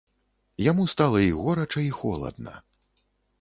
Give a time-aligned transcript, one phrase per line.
[0.69, 2.57] Яму стала і горача і холадна.